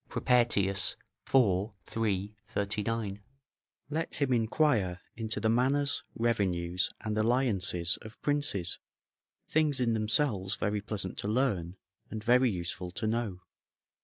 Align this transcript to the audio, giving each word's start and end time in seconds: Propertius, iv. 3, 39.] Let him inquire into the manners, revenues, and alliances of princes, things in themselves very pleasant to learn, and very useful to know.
Propertius, 0.09 0.95
iv. 1.31 1.69
3, 1.85 2.35
39.] 2.47 3.21
Let 3.91 4.15
him 4.15 4.33
inquire 4.33 4.99
into 5.15 5.39
the 5.39 5.47
manners, 5.47 6.03
revenues, 6.15 6.89
and 7.01 7.15
alliances 7.19 7.97
of 8.01 8.19
princes, 8.23 8.79
things 9.47 9.79
in 9.79 9.93
themselves 9.93 10.55
very 10.55 10.81
pleasant 10.81 11.19
to 11.19 11.27
learn, 11.27 11.77
and 12.09 12.23
very 12.23 12.49
useful 12.49 12.89
to 12.89 13.05
know. 13.05 13.41